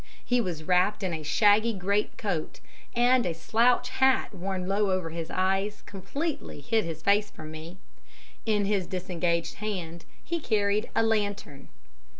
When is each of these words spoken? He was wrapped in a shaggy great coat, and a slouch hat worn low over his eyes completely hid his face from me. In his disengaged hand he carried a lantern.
He 0.25 0.41
was 0.41 0.63
wrapped 0.63 1.03
in 1.03 1.13
a 1.13 1.21
shaggy 1.21 1.73
great 1.73 2.17
coat, 2.17 2.59
and 2.95 3.23
a 3.23 3.35
slouch 3.35 3.89
hat 3.89 4.33
worn 4.33 4.67
low 4.67 4.89
over 4.89 5.11
his 5.11 5.29
eyes 5.29 5.83
completely 5.85 6.59
hid 6.59 6.85
his 6.85 7.03
face 7.03 7.29
from 7.29 7.51
me. 7.51 7.77
In 8.43 8.65
his 8.65 8.87
disengaged 8.87 9.57
hand 9.57 10.05
he 10.25 10.39
carried 10.39 10.89
a 10.95 11.03
lantern. 11.03 11.67